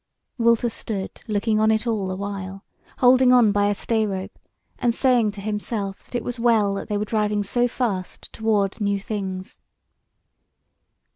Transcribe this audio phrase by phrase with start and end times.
[0.39, 2.65] Walter stood looking on it all awhile,
[2.97, 4.39] holding on by a stay rope,
[4.79, 8.81] and saying to himself that it was well that they were driving so fast toward
[8.81, 9.61] new things.